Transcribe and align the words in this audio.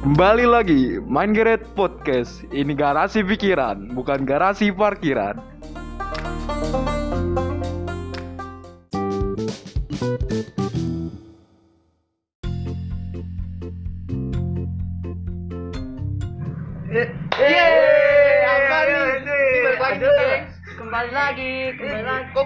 Kembali 0.00 0.48
lagi 0.48 0.96
main 0.96 1.36
Geret 1.36 1.60
Podcast. 1.76 2.40
Ini 2.56 2.72
garasi 2.72 3.20
pikiran, 3.20 3.92
bukan 3.92 4.24
garasi 4.24 4.72
parkiran. 4.72 5.36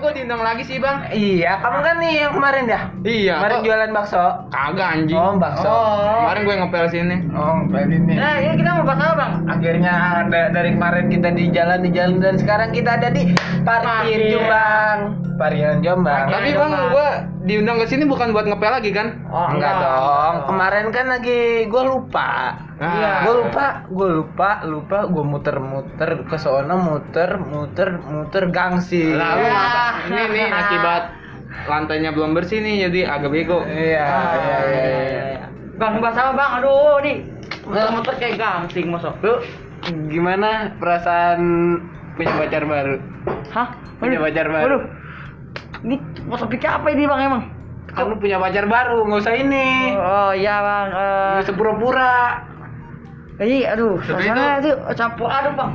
Gue 0.05 0.13
diundang 0.15 0.45
lagi 0.45 0.63
sih, 0.63 0.77
Bang? 0.77 1.09
Iya, 1.09 1.57
kamu 1.59 1.79
kan 1.81 1.95
nih 1.97 2.13
yang 2.21 2.33
kemarin 2.33 2.65
ya? 2.67 2.81
Iya, 3.01 3.35
Kemarin 3.35 3.57
kok- 3.57 3.65
jualan 3.65 3.91
bakso. 3.91 4.25
Kagak 4.49 4.89
anjing. 4.91 5.17
Oh, 5.17 5.33
bakso. 5.35 5.73
Kemarin 6.21 6.41
gue 6.45 6.55
ngepel 6.61 6.85
sini. 6.89 7.17
Oh, 7.33 7.57
beli 7.67 7.97
nih. 7.99 8.17
Nah, 8.17 8.35
ini 8.39 8.55
kita 8.55 8.71
mau 8.71 8.85
apa, 8.85 9.15
Bang? 9.15 9.33
Akhirnya 9.49 9.95
da- 10.29 10.51
dari 10.51 10.71
kemarin 10.71 11.05
kita 11.09 11.29
di 11.31 11.45
jalan 11.49 11.79
di 11.81 11.91
jalan 11.91 12.17
dan 12.19 12.37
sekarang 12.37 12.69
kita 12.71 12.91
ada 12.95 13.09
di 13.09 13.33
parkir. 13.65 14.21
Jombang. 14.29 14.99
Parkiran 15.35 15.79
Jombang. 15.81 16.25
Tapi 16.29 16.49
Iya, 16.49 16.59
Bang, 16.61 16.73
gue 16.93 17.09
diundang 17.45 17.77
ke 17.81 17.87
sini 17.89 18.05
bukan 18.05 18.31
buat 18.31 18.45
ngepel 18.45 18.71
lagi 18.71 18.91
kan? 18.91 19.09
Oh, 19.27 19.49
enggak 19.49 19.73
dong. 19.81 20.35
Kemarin 20.47 20.87
kan 20.91 21.07
lagi 21.09 21.41
gue 21.65 21.83
lupa. 21.83 22.61
Iya. 22.75 23.23
Gue 23.23 23.35
lupa, 23.47 23.67
gue 23.87 24.09
lupa, 24.19 24.51
lupa, 24.67 24.99
gue 25.07 25.25
muter-muter 25.25 26.11
ke 26.27 26.37
sono, 26.37 26.75
muter, 26.75 27.39
muter, 27.39 28.03
muter 28.03 28.51
gangsi. 28.51 29.15
Lalu 29.15 29.47
Ya. 29.47 29.55
masa 29.55 29.83
ini 30.11 30.23
nih 30.35 30.47
akibat 30.51 31.03
lantainya 31.71 32.11
belum 32.11 32.35
bersih 32.35 32.59
nih 32.59 32.91
jadi 32.91 33.01
agak 33.15 33.31
bego. 33.31 33.63
Iya, 33.63 34.07
iya, 34.11 34.59
iya, 34.67 34.85
iya. 34.91 35.45
Bang, 35.79 36.03
bahas 36.03 36.19
apa, 36.19 36.33
Bang? 36.35 36.51
Aduh, 36.59 36.99
nih. 37.01 37.17
Muter-muter 37.65 38.15
kayak 38.19 38.37
gangsing, 38.37 38.91
masuk. 38.91 39.15
Lu 39.23 39.39
gimana 40.11 40.75
perasaan 40.77 41.41
punya 42.19 42.35
pacar 42.37 42.67
baru? 42.67 42.97
Hah? 43.55 43.69
Punya 44.03 44.19
pacar 44.19 44.51
baru. 44.51 44.67
Waduh. 44.67 44.83
Ini 45.85 45.97
mau 46.27 46.37
topik 46.37 46.65
apa 46.67 46.91
ini, 46.91 47.07
Bang, 47.07 47.21
emang? 47.23 47.43
Kan 47.95 48.11
lu 48.11 48.19
punya 48.19 48.43
pacar 48.43 48.67
baru, 48.67 49.07
nggak 49.07 49.23
usah 49.23 49.35
ini. 49.39 49.95
Oh, 49.95 50.35
iya, 50.35 50.59
Bang. 50.59 50.89
Eh, 50.91 51.31
Nggak 51.39 51.45
usah 51.47 51.55
pura-pura. 51.55 52.15
Jadi, 53.35 53.67
aduh, 53.67 53.99
Tapi 53.99 54.07
suasana 54.07 54.45
itu 54.59 54.71
campur 54.95 55.27
aduk, 55.27 55.55
Bang. 55.55 55.73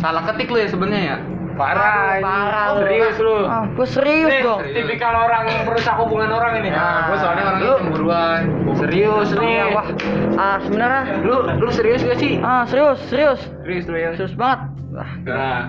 Salah 0.00 0.22
ketik 0.24 0.48
lu 0.48 0.58
ya 0.58 0.68
sebenarnya 0.68 1.02
ya? 1.04 1.16
Parah, 1.52 2.16
Aduh, 2.16 2.24
parah 2.24 2.64
lu. 2.66 2.78
Serius 2.80 3.16
lu. 3.20 3.36
Ah, 3.44 3.64
gue 3.68 3.86
serius 3.86 4.30
Nih, 4.30 4.40
dong. 4.40 4.60
tipikal 4.64 5.12
orang 5.12 5.44
yang 5.46 5.62
merusak 5.62 5.94
hubungan 5.94 6.32
orang 6.32 6.52
ini. 6.58 6.72
Nah, 6.72 7.12
gue 7.12 7.16
soalnya 7.18 7.44
orangnya 7.46 7.60
Lu 7.62 7.72
cemburuan. 7.78 8.40
serius 8.74 9.28
nih. 9.34 9.52
Iya, 9.52 9.64
wah. 9.70 9.86
Ah, 10.34 10.56
sebenarnya 10.58 11.02
Lu 11.20 11.36
lu 11.60 11.68
serius 11.70 12.00
gak 12.00 12.16
sih? 12.16 12.40
Ah, 12.40 12.64
serius, 12.64 12.98
serius. 13.06 13.40
Serius 13.60 13.84
serius. 13.84 14.14
Serius 14.16 14.34
banget. 14.34 14.60
Wah, 14.90 15.10
Nah, 15.22 15.60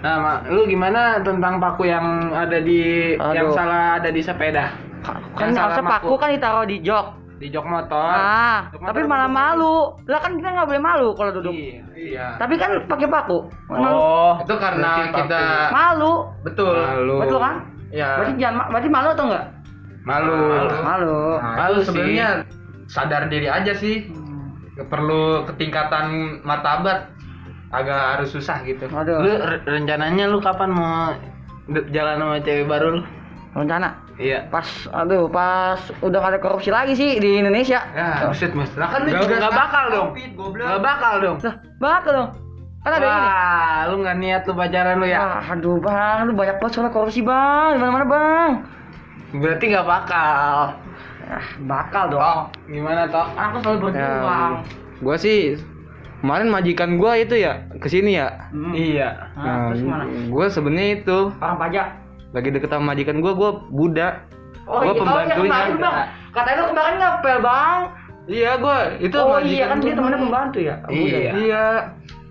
nah, 0.00 0.14
Ma, 0.18 0.32
lu 0.50 0.66
gimana 0.66 1.22
tentang 1.22 1.58
paku 1.58 1.86
yang 1.86 2.06
ada 2.30 2.58
di 2.58 3.14
yang 3.14 3.46
Aduh. 3.46 3.54
salah 3.54 4.02
ada 4.02 4.10
di 4.10 4.18
sepeda? 4.18 4.74
kan 4.98 5.22
Yang 5.46 5.62
harusnya 5.62 5.78
salah 5.78 5.92
paku 5.94 6.14
kan 6.18 6.28
ditaruh 6.34 6.66
di 6.66 6.82
jok. 6.82 7.06
Di 7.38 7.46
jok 7.48 7.64
motor. 7.64 8.10
Ah, 8.10 8.66
Jok 8.68 8.82
tapi 8.82 9.00
motor 9.00 9.08
malah 9.08 9.24
duduk. 9.24 9.38
malu. 9.38 9.74
Lah 10.04 10.18
kan 10.18 10.32
kita 10.34 10.48
nggak 10.50 10.66
boleh 10.66 10.82
malu 10.82 11.08
kalau 11.14 11.30
duduk. 11.32 11.54
Iya. 11.54 11.82
Iya. 11.94 12.26
Tapi 12.36 12.54
kan 12.54 12.70
pakai 12.84 13.06
paku. 13.06 13.38
Oh, 13.68 14.32
Itu 14.38 14.54
karena 14.56 14.82
berarti 14.88 15.02
paku. 15.08 15.18
kita 15.20 15.42
Malu. 15.70 16.12
betul. 16.42 16.74
Malu. 16.76 17.16
Betul 17.22 17.38
kan? 17.38 17.54
Ya. 17.88 18.08
Berarti 18.16 18.32
jangan 18.36 18.54
ma- 18.56 18.68
berarti 18.68 18.88
malu 18.88 19.08
atau 19.08 19.24
enggak? 19.24 19.44
Malu. 20.02 20.36
Malu. 20.80 21.18
Nah, 21.36 21.54
Malu 21.56 21.78
sih. 21.78 21.86
sebenarnya 21.86 22.28
sadar 22.86 23.22
diri 23.26 23.46
aja 23.46 23.72
sih. 23.72 24.10
Nggak 24.74 24.88
perlu 24.88 25.22
ketingkatan 25.44 26.04
martabat 26.42 27.10
agak 27.68 28.00
harus 28.16 28.30
susah 28.30 28.62
gitu. 28.62 28.86
Aduh. 28.88 29.20
Lu 29.20 29.30
re- 29.38 29.62
rencananya 29.62 30.26
lu 30.26 30.38
kapan 30.38 30.70
mau 30.70 31.14
jalan 31.88 32.16
sama 32.16 32.36
cewek 32.40 32.66
baru 32.66 32.98
lu? 32.98 33.02
Rencana. 33.54 34.07
Iya. 34.18 34.50
Pas 34.50 34.66
aduh, 34.90 35.30
pas 35.30 35.78
udah 36.02 36.18
gak 36.18 36.32
ada 36.34 36.40
korupsi 36.42 36.74
lagi 36.74 36.98
sih 36.98 37.22
di 37.22 37.38
Indonesia. 37.38 37.78
Ya, 37.94 38.26
Buset, 38.26 38.50
Mas. 38.50 38.74
Lah 38.74 38.90
kan 38.90 39.06
lu 39.06 39.14
juga 39.14 39.22
nggak 39.22 39.30
sekarang 39.30 39.54
bakal 39.54 39.84
dong. 39.94 40.08
Covid, 40.10 40.30
goblok. 40.34 40.66
Nggak 40.66 40.82
bakal 40.82 41.12
dong. 41.22 41.36
Lah, 41.38 41.54
bakal 41.78 42.12
dong. 42.12 42.30
Kan 42.82 42.90
ada 42.94 43.06
ini. 43.06 43.10
Wah, 43.14 43.78
lu 43.86 43.94
nggak 44.02 44.16
niat 44.18 44.42
lu 44.46 44.52
pacaran 44.58 44.94
lu 44.98 45.06
ya? 45.06 45.18
Wah, 45.22 45.42
aduh 45.54 45.76
bang, 45.78 46.18
lu 46.26 46.32
banyak 46.34 46.56
banget 46.58 46.72
soal 46.74 46.90
korupsi 46.90 47.20
bang, 47.22 47.68
di 47.74 47.78
mana-mana 47.78 48.06
bang. 48.06 48.50
Berarti 49.38 49.64
nggak 49.70 49.86
bakal. 49.86 50.54
Ah, 51.28 51.46
bakal 51.68 52.04
dong. 52.10 52.18
Tok, 52.18 52.40
Gimana 52.66 53.02
toh? 53.06 53.26
Aku 53.38 53.56
selalu 53.62 53.78
berjuang. 53.92 54.54
gua 54.98 55.14
sih 55.14 55.54
kemarin 56.18 56.50
majikan 56.50 56.98
gua 56.98 57.14
itu 57.14 57.38
ya 57.38 57.70
ke 57.78 57.86
sini 57.86 58.18
ya. 58.18 58.50
Hmm. 58.50 58.74
Iya. 58.74 59.30
Nah, 59.38 59.70
terus 59.70 59.86
mana? 59.86 60.04
gua 60.26 60.50
sebenarnya 60.50 61.04
itu 61.04 61.18
Orang 61.38 61.58
pajak. 61.62 62.07
Lagi 62.36 62.48
deket 62.52 62.68
sama 62.68 62.92
majikan 62.92 63.24
gua, 63.24 63.32
gua 63.32 63.50
Buddha. 63.72 64.24
Oh, 64.68 64.84
Gua 64.84 64.92
iya, 64.92 65.00
pembantunya. 65.00 65.24
Oh, 65.24 65.44
iya, 65.44 65.48
kemarin, 65.48 65.74
bang. 65.80 65.94
Katanya 66.36 66.56
lu 66.60 66.66
kemarin 66.76 66.96
ngapel 67.00 67.36
bang. 67.40 67.80
Iya, 68.28 68.50
gua 68.60 68.76
itu 69.00 69.16
oh 69.16 69.26
majikan 69.32 69.48
iya 69.48 69.64
kan 69.64 69.78
dia 69.80 69.94
temennya 69.96 70.20
pembantu 70.20 70.58
ya. 70.60 70.74
Iya. 70.92 71.30
Iya. 71.32 71.66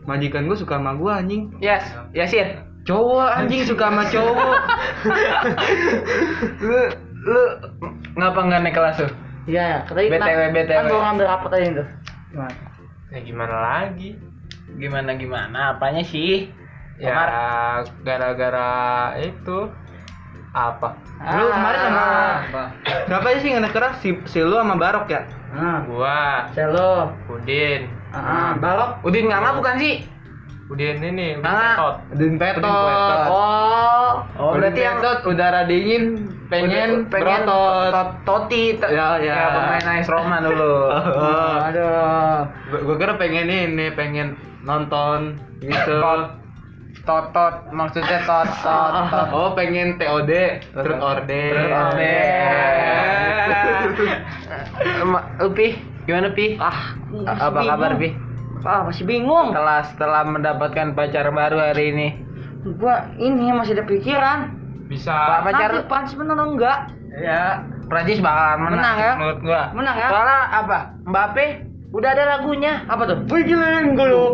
Majikan 0.05 0.45
gua 0.45 0.57
suka 0.57 0.77
sama 0.77 0.93
gua 0.93 1.11
anjing. 1.25 1.49
Yes, 1.57 1.83
Yasin. 2.13 2.61
Cowok 2.85 3.25
anjing 3.25 3.65
suka 3.65 3.89
sama 3.89 4.03
cowok. 4.07 4.53
Lu 6.67 6.81
lu 7.27 7.43
ngapa 8.15 8.39
nggak 8.39 8.61
naik 8.63 8.75
kelas 8.77 9.01
tuh? 9.01 9.11
Iya, 9.49 9.63
ya. 9.63 9.77
Katanya 9.89 10.07
BTW, 10.21 10.39
kan 10.39 10.51
BTW. 10.53 10.85
gua 10.93 10.99
ngambil 11.09 11.25
rapot 11.25 11.49
tadi 11.49 11.65
itu. 11.73 11.85
Gimana? 12.29 12.55
Ya 13.07 13.19
gimana 13.25 13.55
lagi? 13.57 14.09
Gimana 14.77 15.09
gimana? 15.17 15.59
Apanya 15.73 16.03
sih? 16.05 16.53
ya 16.97 17.85
gara-gara 18.01 19.13
itu 19.21 19.69
apa? 20.51 20.89
Lu 21.17 21.43
Ah. 21.43 21.49
kemarin 21.51 21.79
sama 21.81 22.03
Apa? 22.39 22.63
Siapa 23.07 23.27
sih 23.39 23.49
yang 23.51 23.65
keras 23.67 23.95
si, 23.99 24.09
si 24.25 24.39
lu 24.39 24.53
sama 24.53 24.75
Barok 24.75 25.07
ya? 25.07 25.21
Nah, 25.49 25.81
Gua, 25.83 26.47
selo. 26.51 27.11
Udin. 27.27 27.87
Ah, 28.09 28.53
balok. 28.53 29.01
Udin 29.01 29.27
nggak 29.27 29.55
bukan 29.55 29.75
sih? 29.77 29.95
Udin 30.67 30.99
ini, 30.99 31.39
Udin. 31.39 31.43
Petot. 31.43 31.95
Udin 32.11 32.33
Petot. 32.35 33.27
Oh. 33.31 34.11
Oh, 34.35 34.51
Udin 34.51 34.59
berarti 34.61 34.81
yang 34.81 34.97
Petot, 34.99 35.19
udara 35.25 35.61
dingin 35.63 36.03
pengen, 36.47 37.07
pengen 37.07 37.47
Toti, 38.23 38.75
to- 38.75 38.91
Ya, 38.91 39.15
ya. 39.17 39.39
pemain 39.51 39.87
AS 39.99 40.07
Roma 40.07 40.37
dulu. 40.39 40.75
Oh. 41.17 41.55
Aduh. 41.63 42.39
Gua, 42.67 42.79
gua 42.83 42.95
kira 42.99 43.13
pengen 43.15 43.47
ini, 43.47 43.87
pengen 43.91 44.35
nonton 44.61 45.39
gitu. 45.57 45.99
Totot, 46.99 47.71
maksudnya 47.71 48.19
tot, 48.21 48.47
tot, 48.59 48.91
tot. 49.07 49.27
Oh, 49.31 49.49
pengen 49.53 49.95
TOD, 49.95 50.31
Truth 50.73 50.99
or 50.99 51.23
Dare. 51.23 51.51
Truth 51.55 51.71
or 51.71 51.89
Dare. 51.93 53.17
Ma- 55.03 55.25
Upi, 55.39 55.67
gimana 56.03 56.29
Pi? 56.29 56.57
Ah, 56.57 56.95
Apa 57.39 57.59
kabar 57.65 57.95
Pi? 57.95 58.11
Ah, 58.61 58.83
masih 58.83 59.07
bingung. 59.07 59.51
Setelah 59.51 59.79
setelah 59.85 60.21
mendapatkan 60.23 60.91
pacar 60.91 61.31
baru 61.31 61.61
hari 61.61 61.95
ini. 61.95 62.07
Gua 62.75 63.07
ini 63.15 63.47
masih 63.49 63.79
ada 63.79 63.85
pikiran. 63.85 64.51
Bisa. 64.87 65.11
Pak 65.13 65.39
pacar 65.45 65.69
Nanti 65.69 65.87
Prancis 65.87 66.15
menang 66.15 66.35
atau 66.37 66.47
enggak? 66.49 66.79
ya 67.17 67.63
Prancis 67.87 68.19
bakalan 68.19 68.59
menang, 68.61 68.75
Menang 68.77 68.95
ya? 68.97 69.13
menurut 69.15 69.39
gua. 69.41 69.61
Menang 69.71 69.95
ya? 69.95 70.07
Soalnya 70.11 70.39
apa? 70.53 70.77
Mbappe 71.01 71.45
udah 71.87 72.09
ada 72.09 72.23
lagunya. 72.29 72.83
Apa 72.85 73.03
tuh? 73.05 73.17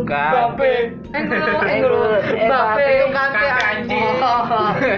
Bukan. 0.02 0.10
Mbappe. 0.10 0.74
Engolo, 1.12 1.60
engolo. 1.64 2.18
Eh, 2.18 2.46
Mbappe. 2.46 2.84
itu 2.84 3.08
Kante, 3.10 3.46
anjing. 3.46 4.04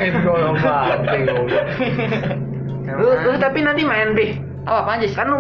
Engolo 0.10 0.48
Mbappe. 0.56 1.18
Lu, 2.86 3.10
lu 3.12 3.32
tapi 3.38 3.60
nanti 3.60 3.82
main 3.84 4.14
Pi. 4.14 4.40
Apa 4.64 4.82
Prancis? 4.86 5.14
Kan 5.14 5.28
lu. 5.28 5.38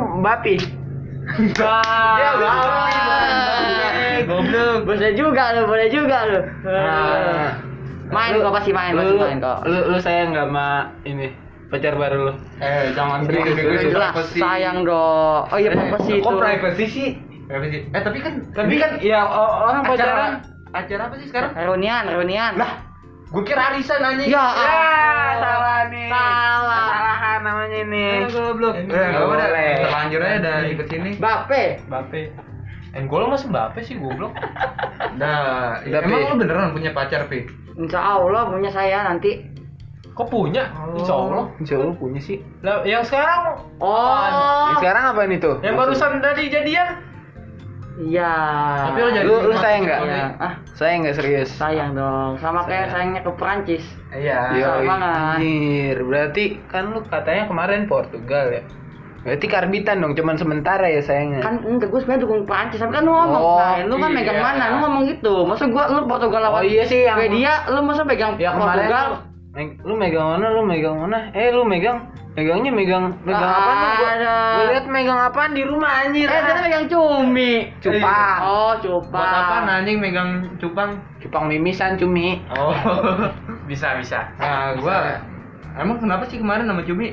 Ya, 1.57 2.29
Goblok. 4.25 4.77
Boleh 4.85 5.11
juga 5.13 5.43
lu, 5.53 5.61
boleh 5.65 5.87
juga 5.89 6.17
lu. 6.25 6.39
Nah, 6.63 7.49
Main 8.05 8.37
lu- 8.37 8.45
kok 8.45 8.53
pasti 8.53 8.69
main, 8.69 8.93
lu- 8.93 9.01
pasti 9.01 9.17
main 9.17 9.37
kok. 9.41 9.57
Lu 9.65 9.79
lu 9.89 9.97
sayang 9.97 10.29
nggak 10.29 10.45
sama 10.45 10.67
ini 11.03 11.27
pacar 11.67 11.93
baru 11.93 12.29
lu? 12.29 12.33
Eh, 12.57 12.93
jangan 12.93 13.25
Serius, 13.25 13.53
serius. 13.53 13.81
Jelas 13.89 14.13
sayang 14.31 14.81
dong. 14.81 15.49
Oh 15.49 15.57
iya 15.57 15.69
privacy 15.69 16.11
itu. 16.17 16.23
Kok 16.23 16.37
privacy 16.37 16.85
sih? 16.85 17.09
Eh, 17.45 18.01
tapi 18.01 18.17
kan 18.19 18.33
Tapi 18.51 18.75
kan 18.75 18.91
ya 18.99 19.21
orang 19.23 19.81
acara 19.81 19.93
pacaran. 19.93 20.31
acara 20.71 21.01
apa 21.05 21.15
sih 21.17 21.27
sekarang? 21.27 21.51
Reunian, 21.53 22.03
reunian. 22.07 22.53
Lah, 22.55 22.71
gue 23.27 23.43
kira 23.43 23.69
arisan 23.69 24.01
anjing. 24.01 24.27
Ya, 24.27 24.37
Ya, 24.37 24.45
ampun. 24.45 25.41
salah 25.41 25.79
nih. 25.87 26.07
Salah. 26.09 26.83
Kesalahan 26.85 27.39
namanya 27.41 27.77
ini. 27.79 28.05
Eh, 28.17 28.29
goblok. 28.29 28.73
Eh, 28.75 28.85
udah. 28.85 29.25
boleh. 29.25 29.71
Terlanjur 29.79 30.19
aja 30.21 30.37
dari 30.39 30.71
ke 30.73 30.83
sini. 30.85 31.11
Mbappe. 31.15 31.63
Bape. 31.85 32.21
Enggol 32.95 33.27
masih 33.27 33.49
Bape 33.49 33.79
sih 33.81 33.95
goblok. 33.95 34.33
Nah, 35.15 35.79
emang 35.83 36.21
lu 36.25 36.35
beneran 36.37 36.71
punya 36.71 36.91
pacar, 36.91 37.27
Pi? 37.27 37.45
Insya 37.75 37.99
Allah 37.99 38.47
punya 38.47 38.69
saya 38.69 39.03
nanti. 39.05 39.43
Kok 40.15 40.27
punya? 40.27 40.63
Insya 40.95 41.11
Allah. 41.13 41.43
Insya 41.59 41.75
Allah 41.75 41.91
punya 41.93 42.17
sih. 42.17 42.39
Lah, 42.63 42.81
yang 42.81 43.03
sekarang 43.03 43.59
Oh. 43.77 44.71
Yang 44.71 44.79
sekarang 44.79 45.03
apa 45.05 45.21
ini 45.23 45.35
tuh? 45.37 45.59
yang 45.59 45.75
barusan 45.75 46.19
tadi 46.19 46.47
jadian 46.47 47.03
Iya. 47.97 48.31
Tapi 48.85 48.99
lo 48.99 49.09
jadi 49.09 49.23
Lu 49.23 49.35
lu 49.41 49.55
sayang 49.55 49.83
nggak? 49.83 49.99
Iya. 50.03 50.25
Ah, 50.35 50.53
Sayang 50.73 50.99
nggak 51.03 51.15
serius? 51.15 51.47
sayang 51.53 51.95
dong. 51.95 52.35
Sama 52.39 52.67
kayak 52.67 52.91
sayangnya 52.91 53.23
ke 53.23 53.31
Perancis. 53.31 53.83
Iya. 54.09 54.39
Iya, 54.51 54.69
banget. 54.83 55.15
anjir. 55.15 55.97
Berarti 56.03 56.43
kan 56.67 56.91
lu 56.91 56.99
katanya 57.01 57.47
kemarin 57.47 57.87
Portugal 57.87 58.51
ya. 58.51 58.63
Berarti 59.23 59.47
karbitan 59.47 59.97
dong, 59.97 60.13
cuman 60.13 60.35
sementara 60.35 60.85
ya 60.85 60.99
sayangnya. 61.01 61.39
Kan 61.39 61.63
enggak 61.63 61.87
gue 61.87 61.97
sebenarnya 61.97 62.23
dukung 62.23 62.43
Perancis, 62.43 62.77
tapi 62.77 62.93
kan 62.93 63.01
lu 63.01 63.11
ngomong, 63.11 63.41
Oh, 63.41 63.57
nah, 63.57 63.79
lu 63.81 63.95
kan 63.97 64.11
iya. 64.11 64.17
megang 64.21 64.39
mana? 64.39 64.63
Lu 64.69 64.77
ngomong 64.83 65.03
gitu. 65.09 65.33
Masa 65.43 65.63
gua 65.65 65.83
lu 65.87 66.03
Portugal 66.05 66.41
lawan 66.45 66.61
Oh, 66.61 66.63
iya 66.63 66.83
sih, 66.83 66.99
yang- 67.01 67.17
Swedia, 67.17 67.63
lu 67.65 67.79
masa 67.81 68.03
pegang 68.03 68.35
ya 68.35 68.53
kemarin 68.53 68.85
Portugal? 68.85 69.07
Lu, 69.55 69.63
meg- 69.63 69.79
lu 69.87 69.93
megang 69.95 70.27
mana? 70.35 70.45
Lu 70.51 70.61
megang 70.67 70.95
mana? 70.99 71.19
Eh, 71.31 71.47
lu 71.55 71.63
megang 71.63 72.11
megangnya 72.35 72.71
megang 72.75 73.15
megang 73.23 73.47
Ah, 73.47 73.55
apa 73.55 73.71
lu? 73.71 73.87
Gua, 73.95 74.11
gua 74.27 74.65
lihat 74.75 74.85
megang 74.91 75.19
apaan 75.23 75.51
di 75.55 75.63
rumah 75.63 76.03
anjir. 76.03 76.27
Eh, 76.27 76.35
ternyata 76.35 76.61
pegang 76.67 76.85
cumi. 76.91 77.71
Cupang. 77.79 78.37
Oh, 78.43 78.73
cupang. 78.83 79.15
Buat 79.15 79.31
apa 79.31 79.55
anjing 79.79 79.97
megang 80.03 80.29
cupang? 80.59 80.99
Cupang 81.23 81.47
mimisan 81.47 81.95
cumi. 81.95 82.43
Oh. 82.51 82.75
bisa, 83.71 83.95
bisa. 83.95 84.27
Nah, 84.35 84.75
gua 84.75 85.23
Emang 85.75 85.99
kenapa 85.99 86.23
sih 86.31 86.39
kemarin 86.39 86.71
sama 86.71 86.87
Cumi? 86.87 87.11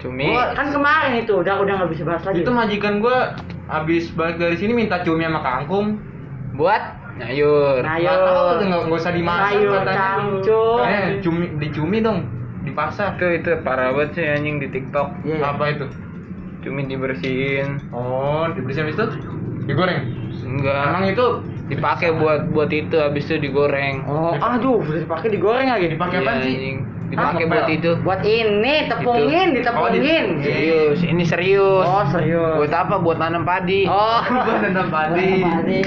Cumi. 0.00 0.32
Gua 0.32 0.56
kan 0.56 0.72
kemarin 0.72 1.20
itu 1.20 1.32
udah 1.36 1.60
udah 1.60 1.74
nggak 1.76 1.90
bisa 1.92 2.02
bahas 2.08 2.22
lagi. 2.24 2.40
Itu 2.40 2.50
majikan 2.56 3.04
gua 3.04 3.36
habis 3.68 4.08
balik 4.16 4.40
dari 4.40 4.56
sini 4.56 4.72
minta 4.72 5.04
cumi 5.04 5.24
sama 5.24 5.40
kangkung. 5.44 6.00
buat 6.58 6.82
nyayur. 7.18 7.82
Nah, 7.82 7.96
Nggak 7.96 8.18
tahu 8.20 8.48
tuh 8.54 8.66
nggak 8.66 8.82
usah 8.90 9.10
dimasak 9.10 9.60
katanya. 9.60 9.94
cancung. 9.94 10.84
Eh, 10.84 11.06
cumi 11.20 11.44
di 11.58 11.68
cumi 11.70 11.96
dong 11.98 12.18
di 12.62 12.70
pasar. 12.70 13.18
Itu 13.18 13.26
itu 13.34 13.50
parah 13.60 13.90
banget 13.90 14.10
sih 14.14 14.24
anjing 14.24 14.56
di 14.58 14.68
TikTok. 14.70 15.08
Iya. 15.22 15.42
Apa 15.44 15.64
itu? 15.68 15.86
Cumi 16.58 16.86
dibersihin. 16.86 17.78
Oh, 17.90 18.46
dibersihin 18.50 18.86
habis 18.86 18.96
itu 18.96 19.06
digoreng. 19.66 20.02
Enggak. 20.38 20.84
Emang 20.88 21.04
itu 21.06 21.26
dipakai 21.68 22.10
buat 22.14 22.48
buat 22.50 22.70
itu 22.70 22.96
habis 22.96 23.26
itu 23.26 23.36
digoreng. 23.38 24.06
Oh, 24.06 24.32
aduh, 24.32 24.80
udah 24.80 25.02
dipakai 25.04 25.28
digoreng 25.28 25.68
lagi. 25.68 25.86
dipakai 25.92 26.18
apa 26.22 26.32
Iya, 26.34 26.42
sih? 26.42 26.54
Dipakai 27.08 27.40
Hah? 27.40 27.48
buat 27.48 27.66
itu. 27.68 27.90
Buat 27.98 28.20
ini, 28.22 28.74
tepungin, 28.84 29.56
ditepungin. 29.56 29.82
Oh, 29.82 29.88
di- 30.36 30.44
Serius, 30.44 30.98
ini 31.02 31.24
serius. 31.24 31.82
Oh, 31.82 32.04
serius. 32.06 32.56
Buat 32.58 32.68
apa? 32.70 32.94
Buat 32.98 33.16
nanam 33.16 33.42
padi. 33.42 33.84
Oh, 33.84 34.20
Buat 34.46 34.60
nanam 34.62 34.88
padi. 34.88 35.40
Padi. 35.40 35.80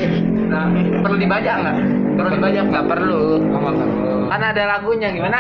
Nah, 0.50 0.66
perlu 1.00 1.16
dibajak 1.16 1.56
nggak? 1.58 1.76
Perlu 2.18 2.30
dibajak 2.36 2.64
nggak 2.68 2.86
perlu. 2.88 3.24
Oh, 3.48 3.62
perlu. 3.62 3.86
Kan 4.28 4.42
ada 4.44 4.64
lagunya 4.68 5.08
gimana? 5.10 5.40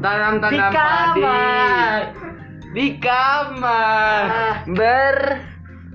Tanam 0.00 0.32
Di 0.34 0.42
tanam 0.42 0.70
padi 0.72 1.20
kamar. 1.20 2.00
di 2.70 2.86
kamar 2.96 4.22
Ah. 4.24 4.54
ber 4.64 5.16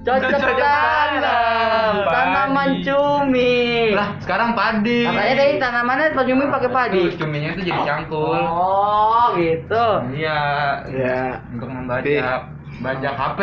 Cocok 0.06 0.30
tanam, 0.30 1.18
tanam, 1.18 1.94
tanaman 2.06 2.70
cumi. 2.86 3.90
Lah, 3.90 4.14
sekarang 4.22 4.54
padi. 4.54 5.02
Katanya 5.02 5.34
tadi 5.34 5.54
tanamannya 5.58 6.08
cumi 6.14 6.44
pakai 6.46 6.70
padi. 6.70 7.02
Tuh, 7.10 7.26
cuminya 7.26 7.50
tuh 7.58 7.64
jadi 7.66 7.82
cangkul. 7.82 8.38
Oh, 8.38 9.34
gitu. 9.34 9.86
Iya. 10.14 10.42
ya 10.86 11.42
Untuk 11.50 11.70
membajak 11.74 12.46
bajak 12.78 13.14
HP. 13.14 13.40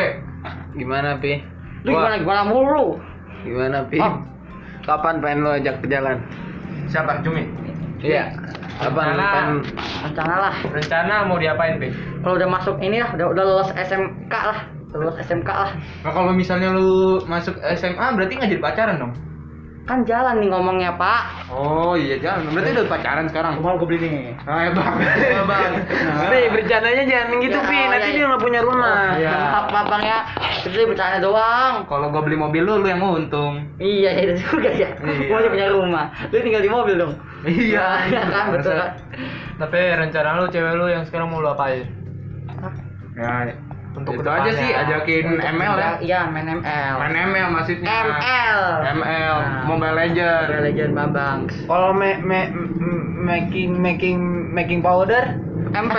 gimana 0.73 1.19
pi 1.19 1.43
Lu 1.83 1.93
gimana 1.93 2.17
gimana 2.17 2.43
mulu? 2.43 2.99
gimana 3.43 3.83
pi 3.87 3.99
Oh. 3.99 4.23
kapan 4.83 5.19
pengen 5.19 5.43
lo 5.43 5.51
ajak 5.53 5.79
ke 5.79 5.87
jalan 5.87 6.19
Siapa? 6.87 7.23
Cumi. 7.23 7.43
iya 7.99 8.31
kapan 8.79 9.15
Rencana. 9.15 9.29
pengen 9.29 9.57
Rencana 10.03 10.35
lah. 10.39 10.55
Rencana 10.65 11.15
mau 11.27 11.39
diapain, 11.39 11.79
Be? 11.79 11.91
Kalau 12.23 12.35
udah 12.35 12.49
masuk 12.49 12.77
ini 12.79 12.99
lah, 12.99 13.11
udah 13.15 13.27
udah 13.31 13.45
lulus 13.45 13.71
SMK 13.75 14.31
lah. 14.33 14.59
Lulus 14.93 15.17
SMK 15.25 15.49
lah. 15.49 15.73
Nah, 16.05 16.13
kalau 16.13 16.33
misalnya 16.37 16.69
lu 16.77 17.21
masuk 17.25 17.57
SMA 17.77 18.07
berarti 18.13 18.33
nggak 18.37 18.51
jadi 18.53 18.63
pacaran 18.63 18.97
dong? 19.01 19.13
Kan 19.83 20.07
jalan 20.07 20.39
nih 20.39 20.47
ngomongnya, 20.47 20.95
Pak. 20.95 21.51
Oh 21.51 21.99
iya 21.99 22.15
jangan, 22.23 22.55
berarti 22.55 22.71
udah 22.71 22.87
pacaran 22.87 23.27
sekarang. 23.27 23.59
Mau 23.59 23.75
gue 23.75 23.89
beli 23.91 23.99
nih. 24.07 24.31
Ah, 24.47 24.63
ya 24.63 24.71
bang, 24.71 24.95
ya 25.19 25.43
bang. 25.43 25.71
Pi, 26.31 26.41
bercandanya 26.55 27.03
jangan 27.03 27.43
gitu, 27.43 27.59
Ya, 27.59 27.67
Pi. 27.67 27.79
oh, 27.83 27.87
Nanti 27.91 28.07
iya, 28.07 28.15
dia 28.15 28.21
iya. 28.23 28.27
nggak 28.31 28.43
punya 28.47 28.61
rumah. 28.63 29.03
Iya. 29.19 29.33
Maaf, 29.35 29.67
maaf 29.75 29.87
bang 29.91 30.03
ya. 30.07 30.19
Itu 30.63 30.87
bercanda 30.87 31.19
doang. 31.19 31.75
Kalau 31.91 32.07
gua 32.15 32.23
beli 32.23 32.39
mobil 32.39 32.63
lu, 32.63 32.79
lu 32.79 32.87
yang 32.87 33.03
untung. 33.03 33.55
Iya, 33.83 34.11
itu 34.23 34.33
juga 34.47 34.71
ya. 34.71 34.89
Iya. 35.03 35.27
Gua 35.27 35.37
aja 35.43 35.49
punya 35.51 35.67
rumah. 35.75 36.05
Lu 36.31 36.37
tinggal 36.39 36.63
di 36.63 36.71
mobil 36.71 36.95
dong. 37.03 37.13
Iya, 37.43 37.87
Iya 38.15 38.23
kan, 38.31 38.45
betul. 38.55 38.79
Tapi 39.59 39.79
rencana 39.99 40.39
lu 40.39 40.47
cewek 40.47 40.73
lu 40.79 40.87
yang 40.95 41.03
sekarang 41.03 41.27
mau 41.27 41.43
lu 41.43 41.51
apain? 41.51 41.91
Ya, 43.19 43.51
Untuk 43.93 44.17
untuk 44.17 44.25
itu 44.25 44.31
aja 44.31 44.51
sih 44.51 44.71
ajakin 44.73 45.25
ML 45.37 45.75
ya. 45.77 45.91
Iya, 46.01 46.21
main 46.27 46.49
ML. 46.51 46.95
Main 46.97 47.15
ML 47.29 47.49
maksudnya. 47.51 47.93
ML. 47.93 48.61
ML, 48.97 49.37
Nah. 49.37 49.63
Mobile 49.65 49.95
Legend. 49.95 50.47
Mobile 50.49 50.65
Legend 50.65 50.93
Babang. 50.93 51.39
Kalau 51.63 51.91
me, 51.93 52.11
me, 52.19 52.41
m- 52.49 53.05
making 53.23 53.77
making 53.77 54.19
making 54.49 54.81
powder 54.81 55.37
MP. 55.69 55.97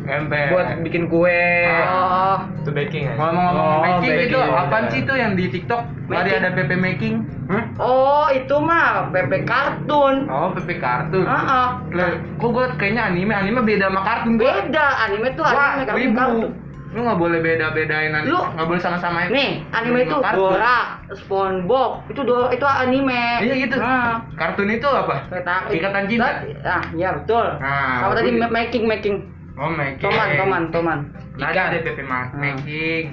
MP. 0.00 0.32
buat 0.48 0.80
bikin 0.80 1.04
kue. 1.04 1.44
Oh. 1.84 2.40
Itu 2.56 2.70
baking 2.70 3.02
ya? 3.04 3.14
Ngomong-ngomong 3.14 3.68
Oh, 3.68 3.82
making 3.82 4.12
itu 4.24 4.38
baking. 4.38 4.56
apaan 4.56 4.84
sih 4.88 5.00
itu 5.02 5.12
yang 5.12 5.32
di 5.34 5.44
TikTok? 5.50 5.82
Tadi 6.08 6.30
ada 6.32 6.48
PP 6.50 6.70
making. 6.74 7.14
Hah? 7.44 7.64
Oh, 7.76 8.24
itu 8.30 8.56
mah 8.56 9.12
PP 9.12 9.44
kartun. 9.44 10.24
Oh, 10.24 10.48
PP 10.54 10.78
kartun. 10.78 11.26
Heeh. 11.26 11.68
Lah, 11.92 12.08
kok 12.40 12.48
gua 12.48 12.72
kayaknya 12.72 13.12
anime, 13.12 13.34
anime 13.34 13.60
beda 13.60 13.92
sama 13.92 14.00
kartun. 14.00 14.40
Beda, 14.40 14.86
anime 15.02 15.28
tuh 15.34 15.44
Wah, 15.44 15.52
anime 15.74 15.84
kartun 15.84 16.00
wibu. 16.00 16.16
kartun. 16.16 16.50
Lu 16.88 17.04
nggak 17.04 17.20
boleh 17.20 17.38
beda-bedain 17.38 18.10
anime. 18.10 18.32
Lu- 18.32 18.48
nggak 18.48 18.64
boleh 18.64 18.80
sama-samain. 18.80 19.28
Nih, 19.28 19.60
anime 19.70 20.02
itu 20.02 20.16
Kartun. 20.16 20.56
Dora, 20.56 20.78
SpongeBob, 21.12 21.90
itu 22.08 22.20
Dora 22.22 22.48
itu 22.48 22.64
anime. 22.64 23.44
Iya 23.44 23.54
gitu. 23.60 23.76
Nah, 23.76 24.24
Kartun 24.34 24.68
itu 24.68 24.88
apa? 24.88 25.28
kereta 25.28 25.68
Ikatan 25.68 26.04
cinta. 26.06 26.28
Ah, 26.62 26.82
iya 26.90 27.12
betul. 27.12 27.44
Nah, 27.58 28.00
Sama 28.00 28.12
tadi 28.14 28.30
gua- 28.34 28.48
making 28.50 28.84
making. 28.84 29.16
Oh, 29.54 29.68
making. 29.68 30.06
Toman, 30.06 30.28
toman, 30.34 30.62
toman. 30.70 30.98
Tadi 31.34 31.50
Ikan. 31.50 31.66
ada 31.68 31.78
PP 31.82 31.98
ma- 32.02 32.30
Hmm. 32.30 32.40
making. 32.40 33.04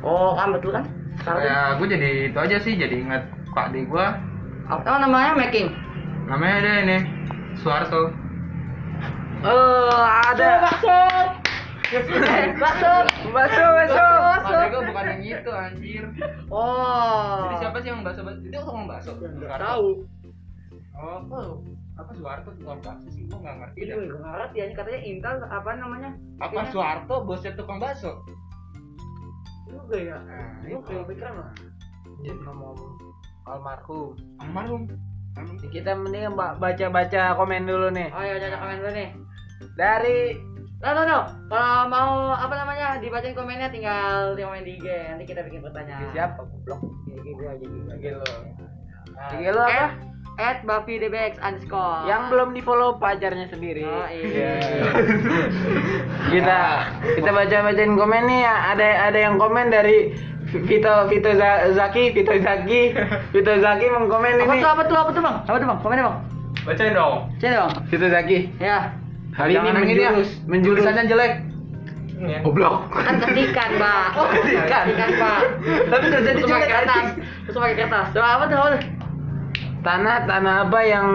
Oh, 0.00 0.34
kan 0.34 0.50
betul 0.50 0.70
kan? 0.72 0.84
Kartun. 1.20 1.44
Ya, 1.44 1.58
gua 1.76 1.86
jadi 1.86 2.10
itu 2.26 2.38
aja 2.40 2.56
sih, 2.58 2.74
jadi 2.74 2.96
ingat 2.98 3.22
Pak 3.52 3.70
di 3.70 3.84
gua. 3.84 4.18
Apa 4.66 4.98
namanya 4.98 5.38
making? 5.38 5.70
Namanya 6.26 6.54
ada 6.58 6.72
ini. 6.82 6.98
Suarto. 7.54 8.10
Oh, 9.40 10.02
ada. 10.02 10.66
Bakso. 11.90 12.14
Bakso. 12.54 12.92
Bakso, 13.34 13.64
bakso. 13.66 14.06
Maksud 14.22 14.62
gua 14.70 14.82
bukan 14.86 15.04
yang 15.10 15.20
itu 15.26 15.50
anjir. 15.50 16.04
Oh. 16.46 17.42
Jadi 17.42 17.54
siapa 17.58 17.76
sih 17.78 17.88
yang 17.90 18.02
bakso? 18.02 18.20
Itu 18.22 18.56
tukang 18.56 18.86
bakso. 18.86 19.10
Nggak 19.18 19.58
tahu. 19.58 19.88
Oh, 20.94 21.12
apa? 21.18 21.38
Apa 21.98 22.10
Suarto 22.14 22.50
tukang 22.54 22.78
bakso 22.78 23.06
sih? 23.10 23.26
Gua 23.26 23.42
nggak 23.42 23.56
ngerti 23.58 23.78
Itu 23.82 23.90
dah. 23.90 24.16
nggak 24.16 24.32
ngerti 24.32 24.56
ya, 24.56 24.66
katanya 24.72 25.00
Intel 25.02 25.34
apa 25.42 25.70
namanya? 25.74 26.10
Apa 26.38 26.60
Suarto 26.70 27.14
bosnya 27.26 27.52
tukang 27.54 27.82
bakso? 27.82 28.22
Juga 29.66 29.96
ya. 29.98 30.16
Nah, 30.20 30.62
Lu 30.64 30.78
kayak 30.82 31.04
pikiran 31.06 31.34
lah. 31.36 31.50
Jadi 32.20 32.38
ngomong 32.40 32.76
almarhum. 33.44 34.14
Almarhum. 34.38 34.82
Kita 35.70 35.94
mending 35.94 36.34
ba- 36.34 36.54
baca-baca 36.54 37.34
komen 37.34 37.66
dulu 37.66 37.90
nih. 37.90 38.10
Oh 38.10 38.20
ya, 38.20 38.34
jangan 38.38 38.58
komen 38.60 38.76
dulu 38.78 38.92
nih. 38.92 39.08
Dari 39.74 40.18
Nah, 40.80 40.96
no, 40.96 41.02
no. 41.04 41.18
Kalau 41.46 41.76
mau 41.86 42.12
apa 42.32 42.54
namanya 42.56 42.96
dibacain 42.96 43.36
komennya 43.36 43.68
tinggal 43.68 44.32
di 44.32 44.40
komen 44.40 44.64
di 44.64 44.80
IG. 44.80 44.86
Nanti 45.12 45.24
kita 45.28 45.44
bikin 45.44 45.60
pertanyaan. 45.60 46.08
siapa 46.10 46.40
goblok? 46.40 46.80
IG 47.06 47.26
gue 47.30 47.46
aja 47.46 47.64
IG 47.92 48.04
lo. 48.10 48.24
Nah, 49.12 49.28
IG 49.30 49.44
lo 49.46 49.62
apa? 49.62 49.86
At 50.40 50.64
Buffy 50.64 50.96
DBX 50.96 51.36
underscore. 51.36 52.08
Yang 52.08 52.22
belum 52.32 52.48
di 52.56 52.64
follow 52.64 52.96
pacarnya 52.96 53.44
sendiri. 53.46 53.84
Oh 53.84 54.08
iya. 54.08 54.56
kita 56.30 56.60
kita 57.12 57.28
baca 57.30 57.56
bacain 57.62 57.92
komen 57.92 58.22
nih 58.24 58.42
ada 58.46 58.88
ada 59.04 59.18
yang 59.20 59.36
komen 59.36 59.68
dari 59.68 60.16
Vito 60.48 60.94
Vito 61.06 61.30
Za- 61.30 61.76
Zaki 61.76 62.10
Vito 62.10 62.32
Zaki 62.34 62.96
Vito 63.30 63.52
Zaki 63.54 63.86
mengkomen 63.86 64.40
Apa 64.40 64.48
ini 64.50 64.64
tuh 64.64 64.70
apa 64.72 64.82
tuh 64.82 64.96
apa 64.96 65.10
tuh 65.12 65.20
bang? 65.20 65.36
Apa 65.44 65.56
tuh 65.60 65.68
bang? 65.68 65.78
Komennya 65.78 66.04
bang? 66.08 66.16
Bacain 66.64 66.92
dong. 66.92 67.14
Sini 67.36 67.54
bang. 67.54 67.72
Vito 67.84 68.06
Zaki 68.08 68.38
Ya. 68.56 68.78
Hari 69.32 69.52
ini 69.52 69.58
Jangan 69.60 69.72
ya. 69.72 69.80
menjurus 69.80 70.30
menjurus 70.44 70.78
Tulisannya 70.80 71.04
jelek. 71.06 71.32
Ini 72.12 72.28
ya. 72.28 72.38
goblok 72.42 72.76
Kan 72.92 73.14
ketikan 73.18 73.70
pak. 73.76 74.06
Oh, 74.18 74.26
ketikan. 74.28 74.82
Ketikan 74.84 75.10
pak. 75.16 75.40
tapi 75.86 76.04
udah 76.06 76.20
jadi 76.20 76.36
Terus 76.36 76.46
pakai 76.46 76.60
jelek 76.60 76.70
kertas. 76.70 77.06
Terus 77.42 77.56
pakai 77.56 77.76
kertas. 77.76 78.06
Doa 78.12 78.28
apa 78.30 78.44
tuh? 78.46 78.58
Tanah 79.80 80.16
tanah 80.24 80.54
apa 80.62 80.78
yang 80.82 81.06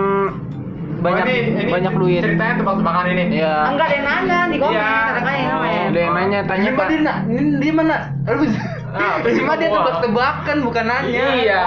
banyak 0.98 1.22
Oh, 1.22 1.30
ini- 1.30 1.54
ini 1.54 1.70
banyak 1.70 1.94
duit 1.94 2.22
Ceritanya 2.24 2.56
tebak-tebakan 2.58 3.06
ini. 3.08 3.24
ya 3.36 3.54
Enggak 3.68 3.86
ada 3.86 3.94
yang 3.94 4.06
nanya 4.08 4.40
di 4.48 4.58
komen. 4.58 4.74
Iya. 4.74 4.90
Ada 4.90 5.20
kan 5.20 5.34
yang 5.36 5.50
komen. 5.52 5.70
ada 5.86 6.00
yang 6.00 6.14
nanya 6.16 6.40
tanya 6.42 6.64
Ini 6.64 6.74
pak 6.74 6.88
dia 6.88 7.00
nak, 7.00 7.18
ini 7.28 7.42
dia 7.60 7.74
mana? 7.74 7.98
Aduh. 8.26 8.50
Ah, 8.96 9.16
Ini 9.28 9.42
mah 9.44 9.56
dia 9.56 9.70
tebak-tebakan 9.70 10.58
bukan 10.64 10.84
nanya. 10.88 11.06
Iya, 11.12 11.22
Oh 11.22 11.36
iya 11.36 11.44
iya. 11.44 11.60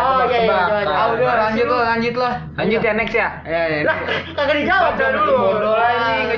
tebak-tebakan. 0.43 0.83
coba, 0.83 0.97
Ah, 0.97 1.07
udah 1.13 1.35
lanjut 1.39 1.67
lah, 1.69 1.83
lanjut 1.87 2.15
lah. 2.17 2.33
lanjut 2.57 2.81
ya 2.81 2.93
next 2.95 3.15
ya 3.15 3.29
Ya, 3.45 3.61
ya. 3.69 3.79
Lah, 3.85 3.97
kagak 4.35 4.57
dijawab 4.59 4.93
dulu. 4.97 5.37
bodoh 5.39 5.75
lah 5.77 5.91
ini 5.95 6.35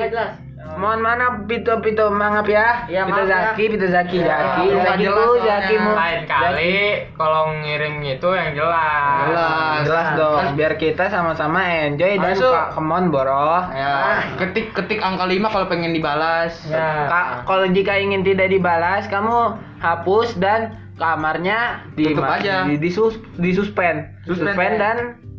nggak 0.00 0.10
jelas. 0.10 0.32
Mohon 0.70 1.00
maaf 1.02 1.34
Pito 1.44 1.72
Pito 1.80 2.06
maaf 2.08 2.46
ya. 2.46 2.84
Iya, 2.86 3.02
Pito 3.02 3.22
ya. 3.22 3.28
Zaki, 3.50 3.64
Pito 3.66 3.86
Zaki, 3.86 4.18
Zaki, 4.18 4.64
nggak 4.70 4.86
Zaki 4.86 5.02
jelas 5.02 5.18
lu. 5.18 5.30
Zaki 5.42 5.74
mu. 5.76 5.90
Lain 5.90 6.20
kali 6.24 6.76
kalau 7.12 7.42
ngirim 7.58 7.94
itu 8.02 8.28
yang 8.30 8.50
jelas. 8.54 9.18
Jelas. 9.26 9.80
Jelas 9.82 10.06
dong, 10.14 10.44
biar 10.54 10.72
kita 10.76 11.08
sama-sama 11.08 11.58
enjoy 11.64 12.12
dan 12.14 12.32
suka 12.34 12.70
kemon 12.70 13.08
boroh. 13.08 13.66
Ya, 13.72 14.20
ketik 14.36 14.70
ketik 14.70 15.00
angka 15.00 15.24
5 15.24 15.48
kalau 15.48 15.66
pengen 15.66 15.90
dibalas. 15.90 16.52
Ya. 16.64 17.08
Ka- 17.08 17.30
kalau 17.44 17.66
jika 17.66 17.96
ingin 17.96 18.22
tidak 18.22 18.48
dibalas, 18.48 19.08
kamu 19.08 19.56
hapus 19.78 20.36
dan 20.36 20.76
kamarnya 20.94 21.88
di 21.90 22.12
Tutup 22.12 22.28
aja. 22.28 22.62
di, 22.62 22.76
di, 22.76 22.90
sus, 22.92 23.16
di 23.34 23.50
suspend, 23.50 24.04
Suspend, 24.22 24.52
suspend 24.52 24.72
ya. 24.72 24.78
dan 24.78 24.96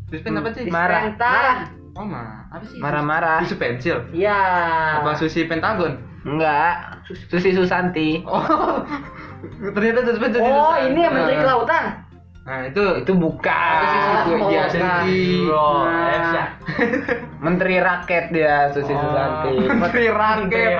Suspend 0.09 0.33
apa 0.35 0.49
sih? 0.51 0.65
marah, 0.67 1.01
marah, 1.13 1.57
Oh, 1.93 2.03
ma. 2.03 2.40
Apa 2.51 2.63
sih? 2.67 2.77
marah-marah. 2.77 3.39
Susu 3.43 3.55
pensil. 3.55 3.97
Iya. 4.11 4.41
Apa 4.99 5.15
susi 5.15 5.47
pentagon? 5.47 5.95
Enggak, 6.21 7.01
Susi 7.31 7.49
Susanti. 7.49 8.21
Oh. 8.23 8.83
Ternyata 9.73 10.05
susi 10.05 10.19
Oh, 10.37 10.75
Susan. 10.75 10.91
ini 10.91 10.99
yang 10.99 11.13
menteri 11.15 11.35
kelautan. 11.39 11.85
Nah, 12.41 12.65
itu 12.65 12.83
Itu 12.99 13.13
bukan. 13.15 13.73
sih 13.81 13.99
susu? 14.01 14.29
Oh, 14.33 14.37
bukan. 14.43 14.67
sensi. 14.67 15.21
Bro, 15.45 15.69
Nah. 15.85 16.47
Menteri 17.45 17.75
raket 17.77 18.29
dia 18.29 18.69
Susi 18.69 18.91
Oh. 18.91 18.99
Susanti. 18.99 19.55
Menteri 19.65 20.05
raket. 20.09 20.71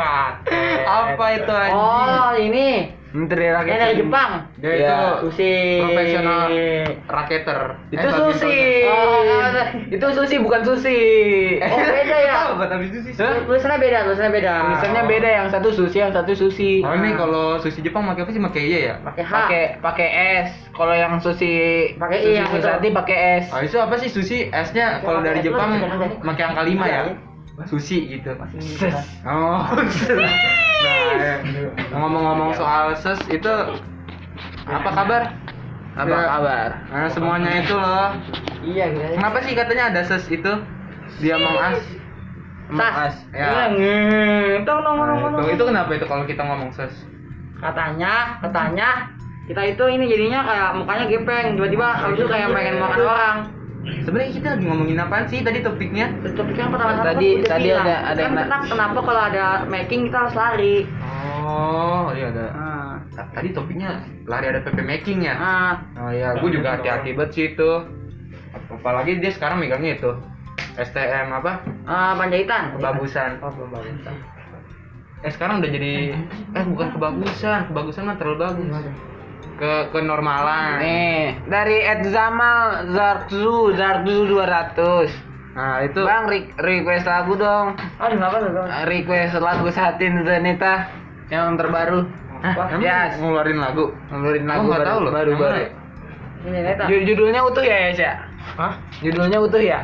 Apa 0.84 1.26
itu 1.34 1.52
anjing? 1.52 1.78
Oh, 1.78 2.32
ini. 2.36 2.70
Menteri 3.12 3.52
raket. 3.52 3.68
Yang 3.68 3.82
dari 3.82 3.96
Jepang. 4.00 4.32
Dia 4.56 4.72
Iya. 4.72 4.80
itu 4.80 4.98
Susi. 5.28 5.54
profesional 5.84 6.42
raketer. 7.06 7.60
Itu 7.92 8.08
Eh, 8.08 8.14
Susi. 8.16 8.58
Oh, 8.88 9.20
Itu 9.92 10.06
Susi 10.16 10.36
bukan 10.40 10.62
Susi. 10.64 11.00
Oh, 11.60 11.76
beda 11.78 12.18
ya. 12.18 12.34
Tahu 12.48 12.54
kata 12.56 12.76
Susi. 12.88 13.12
Tulisannya 13.20 13.78
beda, 13.78 13.98
tulisannya 14.08 14.32
beda. 14.32 14.54
Tulisannya 14.64 15.04
beda, 15.06 15.30
yang 15.30 15.48
satu 15.52 15.70
Susi, 15.70 15.98
yang 16.00 16.16
satu 16.16 16.32
Susi. 16.32 16.80
Oh, 16.82 16.96
ini 16.96 17.12
kalau 17.14 17.60
susi 17.60 17.84
Jepang 17.84 18.08
pakai 18.08 18.24
apa 18.24 18.32
sih? 18.32 18.40
Pakai 18.40 18.62
iya 18.64 18.80
ya? 18.80 18.94
Pakai 19.04 19.24
H. 19.24 19.32
Pakai 19.32 19.64
pakai 19.84 20.08
S. 20.48 20.50
Kalau 20.72 20.96
yang 20.96 21.14
Susi 21.20 21.54
Pakai 22.00 22.18
I 22.18 22.24
Susi 22.24 22.38
yang. 22.40 22.48
Susanti 22.48 22.88
pakai 22.90 23.18
S. 23.44 23.46
Oh, 23.52 23.60
itu 23.60 23.76
apa 23.76 23.96
sih 24.00 24.08
susi? 24.08 24.38
S-nya 24.48 25.04
kalau 25.04 25.20
dari 25.20 25.44
Jepang 25.44 25.76
pakai 26.24 26.44
angka 26.48 26.64
5 26.64 26.86
ya? 26.88 27.02
Susi 27.68 28.08
gitu. 28.08 28.32
Oh. 29.28 29.60
ngomong-ngomong 31.92 32.52
soal 32.54 32.94
ses 32.94 33.20
itu 33.28 33.54
apa 34.64 34.90
kabar? 34.90 35.24
Apa 35.92 36.08
Ya. 36.08 36.24
kabar? 36.30 36.70
Nah, 36.88 37.10
semuanya 37.12 37.52
itu 37.58 37.76
loh. 37.76 38.10
Iya, 38.62 38.86
gitu. 38.90 39.06
Kenapa 39.20 39.38
sih 39.44 39.54
katanya 39.54 39.84
ada 39.92 40.02
ses 40.02 40.24
itu? 40.28 40.52
Dia. 41.20 41.36
Among 41.36 41.58
Us. 41.60 41.84
Ya. 43.36 43.68
Iya, 43.68 44.64
Tong, 44.64 44.80
tong, 44.80 44.96
Nah, 44.96 45.36
tong. 45.36 45.52
itu, 45.52 45.60
kenapa 45.60 45.92
itu 45.92 46.06
kalau 46.08 46.24
kita 46.24 46.40
ngomong 46.40 46.72
ses? 46.72 46.94
Katanya, 47.60 48.40
katanya 48.40 49.12
kita 49.44 49.62
itu 49.68 49.84
ini 49.86 50.08
jadinya 50.08 50.40
kayak 50.42 50.70
mukanya 50.80 51.06
gepeng, 51.06 51.60
tiba-tiba 51.60 51.88
habis 51.92 52.16
itu 52.16 52.30
kayak 52.32 52.48
pengen 52.50 52.76
makan 52.80 53.00
orang. 53.04 53.38
Sebenarnya 53.82 54.32
kita 54.32 54.48
lagi 54.56 54.64
ngomongin 54.64 54.98
apaan 55.00 55.26
sih 55.26 55.42
tadi 55.42 55.60
topiknya? 55.60 56.14
Topiknya 56.32 56.70
pertama 56.70 57.02
Tadi- 57.02 57.42
tadi 57.42 57.70
ada- 57.74 58.14
ada 58.14 58.22
kan 58.22 58.32
kenapa, 58.38 58.66
kenapa 58.70 59.00
kalau 59.02 59.22
ada 59.26 59.46
making 59.66 60.06
kita 60.08 60.18
harus 60.22 60.36
lari? 60.38 60.76
Oh, 61.52 62.08
iya 62.12 62.28
ada. 62.30 62.46
Nah, 62.52 62.92
Ta- 63.12 63.30
Tadi 63.32 63.52
topiknya 63.52 64.00
lari 64.24 64.48
ada 64.48 64.64
PP 64.64 64.80
making 64.80 65.20
ya? 65.22 65.36
nah 65.36 65.74
Oh 65.98 66.12
ya, 66.12 66.32
gue 66.34 66.50
juga 66.50 66.80
hati-hati 66.80 67.12
banget 67.12 67.32
sih 67.32 67.46
itu. 67.52 67.72
Apalagi 68.70 69.20
dia 69.20 69.32
sekarang 69.32 69.60
megangnya 69.60 69.98
itu 69.98 70.12
STM 70.78 71.28
apa? 71.34 71.60
ah, 71.84 72.16
Panjaitan. 72.16 72.80
Kebagusan. 72.80 73.32
Oh, 73.40 73.52
bagus. 73.68 74.00
Eh 75.22 75.30
sekarang 75.30 75.62
udah 75.62 75.70
jadi 75.70 76.18
eh 76.50 76.66
bukan 76.66 76.88
kebagusan, 76.96 77.70
kebagusan 77.70 78.04
mah 78.06 78.18
terlalu 78.18 78.38
bagus. 78.42 78.68
Ke 79.54 79.74
kenormalan. 79.92 80.82
Nih, 80.82 81.38
dari 81.46 81.78
Ed 81.86 82.10
Zamal 82.10 82.90
Zarzu, 82.90 83.76
Zarzu 83.76 84.26
200. 84.26 85.14
Nah, 85.52 85.84
itu 85.84 86.02
Bang, 86.02 86.26
re- 86.26 86.50
request 86.58 87.06
lagu 87.06 87.36
dong. 87.36 87.76
Aduh, 88.00 88.18
apa 88.18 88.38
tuh? 88.40 88.50
Request 88.88 89.36
lagu 89.38 89.68
Satin 89.70 90.24
Zanita 90.24 90.88
yang 91.32 91.56
terbaru. 91.56 92.04
Hah, 92.42 92.54
emang 92.68 92.82
Yes. 92.82 93.16
ngeluarin 93.16 93.58
lagu. 93.58 93.86
Ngeluarin 94.10 94.44
Oh, 94.44 94.50
lagu 94.50 94.64
nggak 94.66 94.74
baru, 94.76 94.90
tahu 94.90 95.00
loh. 95.00 95.12
baru, 95.12 95.30
Yang 95.30 95.40
baru. 95.40 95.48
mana 95.48 95.62
ya? 95.62 95.70
Ini 96.42 96.60
Neta. 96.60 96.84
Ju- 96.86 97.04
Judulnya 97.06 97.42
utuh 97.42 97.64
ya, 97.64 97.78
Yes 97.88 98.00
ya? 98.02 98.14
Hah? 98.58 98.74
Judulnya 99.00 99.38
utuh 99.40 99.62
ya? 99.62 99.80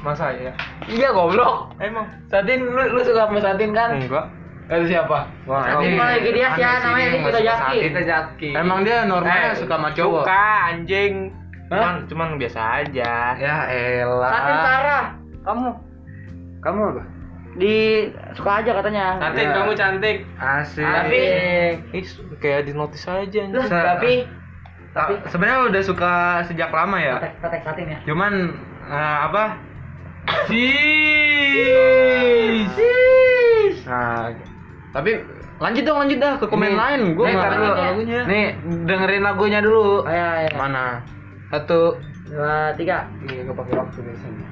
Masa 0.00 0.26
ya? 0.32 0.52
Iya, 0.84 1.08
goblok. 1.10 1.72
Emang? 1.78 2.06
Satin, 2.26 2.60
lu, 2.64 2.82
lu 2.90 3.00
suka 3.00 3.24
sama 3.24 3.38
Satin 3.38 3.70
kan? 3.70 3.96
Enggak. 3.96 4.26
Itu 4.66 4.86
siapa? 4.88 5.26
Wah, 5.44 5.66
Ini 5.78 5.86
ini 5.88 5.98
lagi 5.98 6.30
dia 6.30 6.48
sih, 6.48 6.62
namanya 6.62 7.06
Vito 7.10 7.26
suka 7.28 7.40
Jaki. 7.40 7.58
satin. 7.58 7.82
Kita 7.86 8.00
Jaki. 8.02 8.50
Emang 8.54 8.78
dia 8.82 8.96
normalnya 9.02 9.50
Eh, 9.50 9.56
suka 9.56 9.74
sama 9.76 9.90
cowok. 9.90 10.22
Suka 10.24 10.42
anjing. 10.68 11.14
Hah? 11.66 11.70
Cuman, 11.70 11.94
cuman 12.06 12.28
biasa 12.34 12.60
aja. 12.80 13.12
Ya 13.36 13.56
elah. 13.70 14.30
Satin 14.30 14.56
Sarah, 14.60 15.04
kamu 15.42 15.68
Kamu 16.60 16.80
apa? 16.88 17.02
Di 17.52 18.06
suka 18.32 18.62
aja 18.62 18.70
katanya. 18.72 19.18
Cantik, 19.18 19.42
Ya. 19.42 19.52
kamu 19.52 19.72
cantik. 19.74 20.16
Asik. 20.36 20.84
Tapi 20.84 21.20
Ih, 21.90 22.06
kayak 22.38 22.60
di 22.64 22.72
notis 22.72 23.04
aja. 23.04 23.42
Lah, 23.48 23.66
Sa- 23.66 23.86
tapi 23.94 24.12
Ta- 24.90 25.22
sebenarnya 25.26 25.70
udah 25.70 25.82
suka 25.82 26.12
sejak 26.44 26.70
lama 26.70 26.98
ya. 26.98 27.18
Kotek 27.38 27.62
satin 27.62 27.86
ya. 27.88 27.98
Cuman 28.04 28.32
eh, 28.86 29.18
apa? 29.24 29.44
Nah, 33.82 34.30
tapi 34.92 35.10
lanjut 35.58 35.82
dong 35.82 35.98
lanjut 35.98 36.18
dah 36.18 36.34
ke 36.38 36.46
komen 36.46 36.70
Nih, 36.70 36.78
lain. 36.78 37.00
Gua 37.14 37.26
nih, 37.26 37.34
nggak 37.34 37.50
lagunya. 37.76 38.20
Nih, 38.26 38.46
dengerin 38.86 39.22
lagunya 39.22 39.58
dulu. 39.58 40.06
Ayo, 40.06 40.26
ayo. 40.38 40.50
Mana? 40.54 41.02
Satu. 41.50 41.98
Dua, 42.26 42.70
tiga. 42.74 43.10
Ini 43.20 43.42
gue 43.42 43.54
pakai 43.54 43.74
waktu 43.74 43.98
biasanya. 44.00 44.46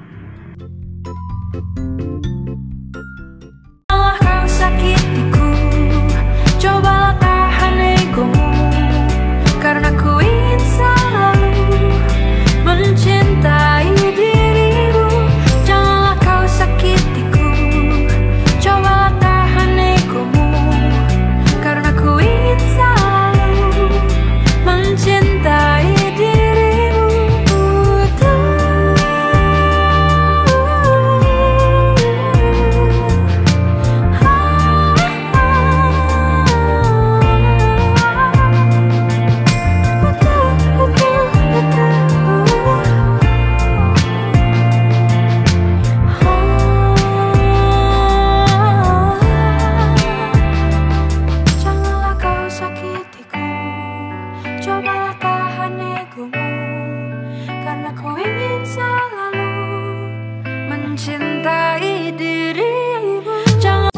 Mencintai 60.99 62.11
dirimu 62.11 63.31
Jangan 63.55 63.95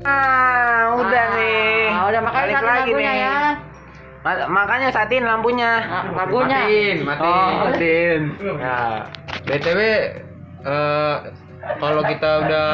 Ah, 0.00 0.96
udah 0.96 1.12
Ah, 1.22 1.34
nih. 1.36 1.84
udah, 2.08 2.20
makanya 2.22 2.46
Balik 2.46 2.56
satin 2.56 2.70
lagi 2.72 2.92
nih. 2.94 3.16
ya. 3.20 3.38
Ma- 4.20 4.48
makanya 4.48 4.88
satin 4.90 5.22
lampunya. 5.24 5.72
Ah, 5.82 6.04
lagunya. 6.14 6.60
Matiin, 6.62 6.98
matiin. 7.02 7.24
Oh, 7.26 7.50
satin. 7.66 8.20
Ya, 8.56 8.78
BTW 9.46 9.80
eh 10.60 11.16
kalau 11.74 12.02
kita 12.04 12.30
udah 12.42 12.68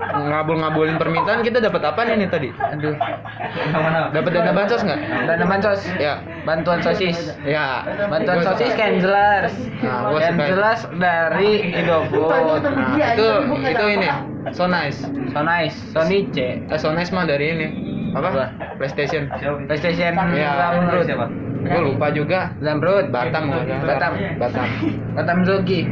ngabul-ngabulin 0.00 0.96
permintaan 0.96 1.40
kita 1.42 1.58
dapat 1.58 1.82
apa 1.84 2.00
nih, 2.06 2.14
nih 2.24 2.28
tadi? 2.30 2.48
Aduh. 2.54 2.94
Dapat 4.14 4.30
dana 4.30 4.52
bansos 4.54 4.80
nggak? 4.82 5.00
Dana 5.26 5.44
bansos. 5.46 5.80
Ya, 5.98 6.20
Bantuan 6.44 6.80
sosis. 6.84 7.34
ya. 7.42 7.82
Bantuan 8.10 8.42
Gua 8.42 8.46
sosis 8.52 8.70
suka. 8.72 8.78
Cancelers. 8.78 9.54
Nah, 9.80 9.98
gua 10.10 10.20
suka. 10.20 10.28
Cancelers 10.34 10.82
dari 10.98 11.50
Indofood. 11.72 12.62
Nah, 12.62 13.10
itu 13.14 13.28
itu 13.64 13.86
ini. 13.88 14.08
So 14.52 14.68
nice. 14.68 14.98
So 15.32 15.40
nice. 15.40 15.76
Sony 15.96 16.28
C. 16.30 16.60
Eh, 16.68 16.78
so 16.78 16.92
nice 16.92 17.10
mah 17.10 17.24
dari 17.24 17.50
ini. 17.50 17.66
Apa? 18.14 18.28
Apa? 18.30 18.44
PlayStation. 18.78 19.26
PlayStation 19.66 20.14
Iya. 20.34 20.50
download. 20.54 21.08
gue 21.64 21.80
lupa 21.80 22.12
juga 22.12 22.52
Zamrud. 22.60 23.08
Batam. 23.08 23.48
Batam. 23.88 24.12
Batam 24.36 24.66
Batam 25.16 25.38
Zogi. 25.48 25.88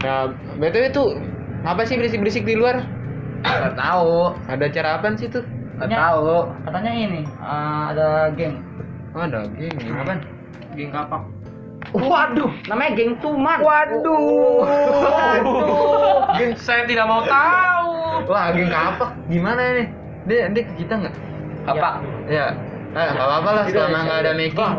ya 0.00 0.32
btw 0.56 0.88
itu 0.88 1.04
apa 1.60 1.84
sih 1.84 2.00
berisik 2.00 2.24
berisik 2.24 2.48
di 2.48 2.56
luar 2.56 2.80
Nggak 3.40 3.74
tahu. 3.74 4.16
ada 4.46 4.64
acara 4.66 4.88
apa 4.98 5.06
sih 5.16 5.28
tuh 5.28 5.44
Nggak 5.80 5.90
tahu. 5.92 6.48
Katanya 6.68 6.92
ini 6.92 7.20
eh, 7.24 7.82
ada 7.92 8.08
geng. 8.34 8.60
oh 9.12 9.22
ada 9.24 9.40
geng 9.56 9.74
apa 9.96 10.12
Geng 10.76 10.90
kapak. 10.92 11.22
Waduh. 11.90 12.52
Namanya 12.68 12.90
geng 12.94 13.12
Tuman. 13.18 13.58
Waduh. 13.58 14.62
Geng, 16.36 16.52
saya 16.56 16.84
tidak 16.84 17.06
mau 17.06 17.24
tahu. 17.24 17.88
wah 18.28 18.52
geng 18.52 18.68
kapak 18.68 19.10
gimana 19.26 19.60
ini 19.74 19.84
dia 20.28 20.46
dia 20.52 20.62
ke 20.62 20.72
kita 20.76 20.94
nggak 21.00 21.14
Apa? 21.64 22.04
ya 22.28 22.52
eh, 22.92 23.08
nggak 23.10 23.26
apa 23.26 23.34
apa 23.40 23.50
lah 23.56 23.64
selama 23.66 23.98
nggak 24.04 24.18
ada 24.22 24.32
making 24.36 24.72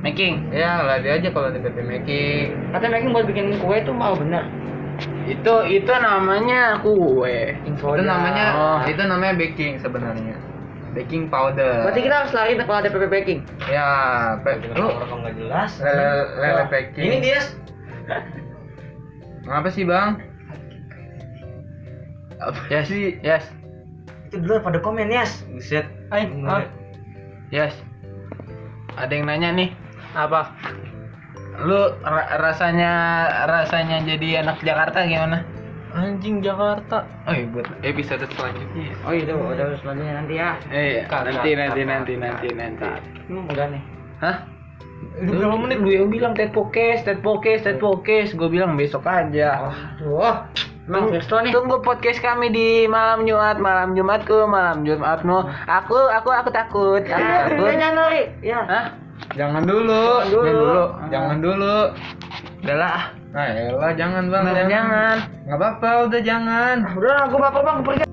Making. 0.00 0.34
ya 0.50 0.80
latih 0.82 1.12
aja 1.12 1.28
kalau 1.28 1.52
ada 1.52 1.60
PT 1.60 1.76
making 1.84 2.46
Katanya 2.72 2.90
mereka 2.90 3.06
buat 3.12 3.26
bikin 3.28 3.46
kue 3.60 3.76
itu 3.78 3.92
mau 3.92 4.16
bener. 4.16 4.48
Itu 5.24 5.54
itu 5.64 5.92
namanya 5.92 6.80
kue. 6.80 7.54
itu 7.62 8.02
namanya 8.02 8.44
Oh. 8.52 8.78
itu 8.84 9.00
namanya 9.00 9.34
baking 9.34 9.78
sebenarnya 9.78 10.36
baking 10.90 11.30
powder 11.30 11.86
Berarti 11.86 12.02
kita 12.02 12.14
harus 12.16 12.32
lari 12.32 12.58
kalau 12.58 12.78
ada 12.78 12.90
PP 12.90 13.04
baking. 13.06 13.40
ya 13.64 13.86
pe, 14.42 14.58
lu 14.74 14.90
nggak 14.90 15.34
jelas. 15.36 15.70
lele 15.78 16.08
lele 16.36 16.62
packing 16.66 17.06
Ini 17.06 17.16
dia. 17.20 17.40
ngapa 19.42 19.70
sih 19.70 19.86
bang 19.86 20.18
apa 22.38 22.58
Yes. 22.68 22.86
sih 22.88 23.20
Yes. 23.20 23.44
Itu 24.26 24.40
dulu 24.40 24.62
pada 24.62 24.78
komen 24.78 25.08
yes. 25.08 25.46
buset 25.46 25.86
Ay, 26.10 26.26
ah. 26.44 26.66
Yes. 27.50 27.74
Ada 28.94 29.12
yang 29.12 29.26
nanya 29.26 29.50
nih. 29.52 29.70
Apa? 30.12 30.50
Lu 31.58 31.80
ra- 32.00 32.30
rasanya 32.38 32.92
rasanya 33.46 34.00
jadi 34.06 34.42
anak 34.42 34.62
Jakarta 34.62 35.02
gimana? 35.02 35.42
Anjing 35.90 36.38
Jakarta. 36.38 37.02
oh 37.26 37.34
iya 37.34 37.50
buat 37.50 37.66
episode 37.82 38.22
selanjutnya 38.30 38.94
Oh 39.02 39.10
iya, 39.10 39.34
udah 39.34 39.74
selanjutnya 39.82 40.14
nanti 40.22 40.34
ya. 40.38 40.50
Eh, 40.70 41.02
nanti 41.02 41.50
nanti 41.58 41.80
nanti 41.82 42.12
nanti 42.14 42.46
nanti. 42.54 42.86
Ini 43.26 43.38
udah 43.42 43.66
nih. 43.74 43.82
Hah? 44.22 44.36
Udah 45.18 45.32
berapa 45.34 45.56
menit 45.58 45.78
lu 45.82 45.90
yang 45.90 46.08
bilang 46.08 46.32
Ted 46.38 46.54
Podcast, 46.54 47.08
Ted 47.08 47.24
Podcast, 47.26 47.66
Ted 47.66 47.82
Podcast. 47.82 48.38
Gue 48.38 48.46
bilang 48.46 48.78
besok 48.78 49.02
aja. 49.02 49.72
Aduh. 49.98 50.46
Emang 50.86 51.10
Firsto 51.10 51.38
nih. 51.38 51.54
Tunggu 51.54 51.78
podcast 51.82 52.18
kami 52.18 52.50
di 52.50 52.68
malam 52.86 53.22
Jumat, 53.22 53.58
malam 53.58 53.94
Jumatku, 53.94 54.46
malam 54.46 54.82
Jumatmu. 54.82 55.38
Aku, 55.66 55.98
aku, 56.08 56.30
aku 56.30 56.50
takut. 56.50 57.02
Aku 57.02 57.14
Ah, 57.14 57.46
takut. 57.46 57.66
udah. 57.66 58.10
Ya. 58.42 58.60
Hah? 58.62 58.86
Jangan 59.32 59.62
dulu 59.62 60.04
Jangan 60.24 60.52
dulu. 60.52 60.84
jangan 61.08 61.36
dulu 61.38 61.76
Udah 62.60 62.76
lah. 62.76 63.00
nah 63.30 63.46
elah 63.46 63.92
jangan 63.94 64.24
bang 64.26 64.44
Jangan, 64.44 64.66
jangan. 64.68 65.16
nggak 65.46 65.58
apa-apa 65.58 65.90
udah 66.04 66.20
jangan 66.20 66.76
Udah, 66.92 67.16
aku 67.24 67.36
bapak 67.38 67.62
bang 67.62 67.78
pergi. 67.80 68.04